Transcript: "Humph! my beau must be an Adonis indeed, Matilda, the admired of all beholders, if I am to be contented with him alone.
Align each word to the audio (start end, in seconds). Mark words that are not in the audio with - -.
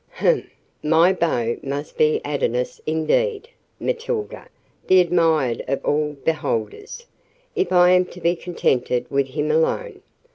"Humph! 0.13 0.47
my 0.81 1.13
beau 1.13 1.57
must 1.61 1.95
be 1.95 2.21
an 2.25 2.33
Adonis 2.41 2.81
indeed, 2.87 3.49
Matilda, 3.79 4.47
the 4.87 4.99
admired 4.99 5.63
of 5.67 5.85
all 5.85 6.13
beholders, 6.25 7.05
if 7.55 7.71
I 7.71 7.91
am 7.91 8.05
to 8.05 8.19
be 8.19 8.35
contented 8.35 9.05
with 9.11 9.27
him 9.27 9.51
alone. 9.51 10.01